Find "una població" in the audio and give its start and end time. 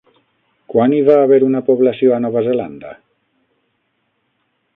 1.49-2.15